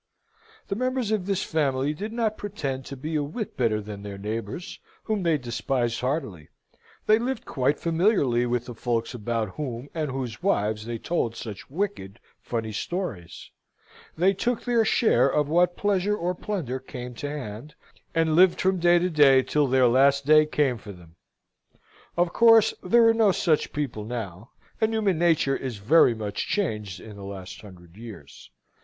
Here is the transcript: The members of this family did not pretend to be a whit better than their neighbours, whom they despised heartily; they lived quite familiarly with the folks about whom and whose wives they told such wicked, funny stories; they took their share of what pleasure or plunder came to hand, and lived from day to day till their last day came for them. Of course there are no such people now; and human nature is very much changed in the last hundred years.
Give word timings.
The 0.67 0.75
members 0.75 1.11
of 1.11 1.27
this 1.27 1.43
family 1.43 1.93
did 1.93 2.11
not 2.11 2.35
pretend 2.35 2.85
to 2.85 2.97
be 2.97 3.13
a 3.15 3.21
whit 3.21 3.55
better 3.55 3.79
than 3.79 4.01
their 4.01 4.17
neighbours, 4.17 4.79
whom 5.03 5.21
they 5.21 5.37
despised 5.37 5.99
heartily; 6.01 6.49
they 7.05 7.19
lived 7.19 7.45
quite 7.45 7.77
familiarly 7.77 8.47
with 8.47 8.65
the 8.65 8.73
folks 8.73 9.13
about 9.13 9.49
whom 9.57 9.89
and 9.93 10.09
whose 10.09 10.41
wives 10.41 10.87
they 10.87 10.97
told 10.97 11.35
such 11.35 11.69
wicked, 11.69 12.19
funny 12.41 12.71
stories; 12.71 13.51
they 14.17 14.33
took 14.33 14.63
their 14.63 14.83
share 14.83 15.29
of 15.29 15.47
what 15.47 15.77
pleasure 15.77 16.17
or 16.17 16.33
plunder 16.33 16.79
came 16.79 17.13
to 17.13 17.29
hand, 17.29 17.75
and 18.15 18.35
lived 18.35 18.59
from 18.59 18.79
day 18.79 18.97
to 18.97 19.07
day 19.11 19.43
till 19.43 19.67
their 19.67 19.87
last 19.87 20.25
day 20.25 20.47
came 20.47 20.79
for 20.79 20.91
them. 20.93 21.15
Of 22.17 22.33
course 22.33 22.73
there 22.81 23.07
are 23.07 23.13
no 23.13 23.31
such 23.31 23.71
people 23.71 24.03
now; 24.05 24.49
and 24.81 24.95
human 24.95 25.19
nature 25.19 25.55
is 25.55 25.77
very 25.77 26.15
much 26.15 26.47
changed 26.47 26.99
in 26.99 27.17
the 27.17 27.23
last 27.23 27.61
hundred 27.61 27.95
years. 27.97 28.49